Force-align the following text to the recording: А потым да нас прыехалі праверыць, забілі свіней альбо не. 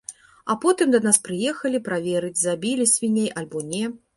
А 0.53 0.55
потым 0.63 0.95
да 0.95 1.01
нас 1.07 1.19
прыехалі 1.27 1.81
праверыць, 1.91 2.35
забілі 2.47 2.91
свіней 2.95 3.33
альбо 3.43 3.65
не. 3.71 3.85